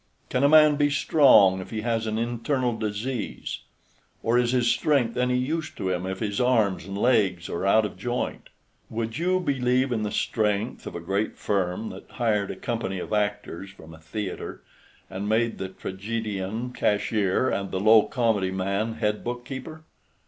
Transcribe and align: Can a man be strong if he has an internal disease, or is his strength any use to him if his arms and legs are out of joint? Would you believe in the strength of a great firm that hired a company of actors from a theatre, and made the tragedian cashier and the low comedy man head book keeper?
Can 0.31 0.43
a 0.43 0.49
man 0.49 0.77
be 0.77 0.89
strong 0.89 1.61
if 1.61 1.69
he 1.69 1.81
has 1.81 2.07
an 2.07 2.17
internal 2.17 2.75
disease, 2.75 3.59
or 4.23 4.35
is 4.35 4.51
his 4.51 4.65
strength 4.65 5.15
any 5.15 5.37
use 5.37 5.69
to 5.75 5.91
him 5.91 6.07
if 6.07 6.21
his 6.21 6.41
arms 6.41 6.85
and 6.85 6.97
legs 6.97 7.47
are 7.49 7.67
out 7.67 7.85
of 7.85 7.97
joint? 7.99 8.49
Would 8.89 9.19
you 9.19 9.39
believe 9.39 9.91
in 9.91 10.01
the 10.01 10.09
strength 10.11 10.87
of 10.87 10.95
a 10.95 10.99
great 10.99 11.37
firm 11.37 11.89
that 11.91 12.09
hired 12.13 12.49
a 12.49 12.55
company 12.55 12.97
of 12.97 13.13
actors 13.13 13.69
from 13.69 13.93
a 13.93 13.99
theatre, 13.99 14.63
and 15.07 15.29
made 15.29 15.59
the 15.59 15.69
tragedian 15.69 16.73
cashier 16.73 17.51
and 17.51 17.69
the 17.69 17.79
low 17.79 18.01
comedy 18.01 18.49
man 18.49 18.93
head 18.95 19.23
book 19.23 19.45
keeper? 19.45 19.83